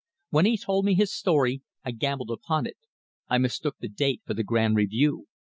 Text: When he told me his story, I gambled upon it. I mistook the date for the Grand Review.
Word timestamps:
When 0.31 0.45
he 0.47 0.57
told 0.57 0.85
me 0.85 0.95
his 0.95 1.13
story, 1.13 1.61
I 1.85 1.91
gambled 1.91 2.31
upon 2.31 2.65
it. 2.65 2.75
I 3.29 3.37
mistook 3.37 3.77
the 3.77 3.87
date 3.87 4.23
for 4.25 4.33
the 4.33 4.43
Grand 4.43 4.75
Review. 4.75 5.27